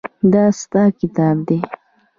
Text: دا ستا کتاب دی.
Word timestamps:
دا 0.33 0.43
ستا 0.59 0.83
کتاب 0.99 1.37
دی. 1.47 1.59